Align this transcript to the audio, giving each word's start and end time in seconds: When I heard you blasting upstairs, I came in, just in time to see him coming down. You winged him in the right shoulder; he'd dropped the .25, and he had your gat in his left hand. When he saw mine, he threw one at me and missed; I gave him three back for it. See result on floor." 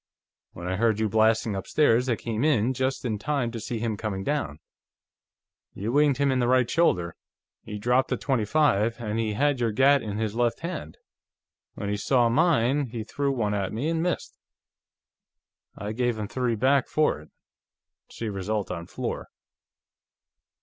When 0.53 0.67
I 0.67 0.77
heard 0.77 0.99
you 0.99 1.07
blasting 1.07 1.55
upstairs, 1.55 2.09
I 2.09 2.15
came 2.15 2.43
in, 2.43 2.73
just 2.73 3.05
in 3.05 3.19
time 3.19 3.51
to 3.51 3.59
see 3.59 3.77
him 3.77 3.97
coming 3.97 4.23
down. 4.23 4.57
You 5.75 5.91
winged 5.91 6.17
him 6.17 6.31
in 6.31 6.39
the 6.39 6.47
right 6.47 6.67
shoulder; 6.67 7.15
he'd 7.65 7.83
dropped 7.83 8.09
the 8.09 8.17
.25, 8.17 8.99
and 8.99 9.19
he 9.19 9.33
had 9.33 9.59
your 9.59 9.71
gat 9.71 10.01
in 10.01 10.17
his 10.17 10.33
left 10.33 10.61
hand. 10.61 10.97
When 11.75 11.87
he 11.89 11.97
saw 11.97 12.29
mine, 12.29 12.87
he 12.87 13.03
threw 13.03 13.31
one 13.31 13.53
at 13.53 13.71
me 13.73 13.89
and 13.89 14.01
missed; 14.01 14.39
I 15.77 15.91
gave 15.91 16.17
him 16.17 16.27
three 16.27 16.55
back 16.55 16.87
for 16.87 17.19
it. 17.21 17.29
See 18.09 18.27
result 18.27 18.71
on 18.71 18.87
floor." 18.87 19.27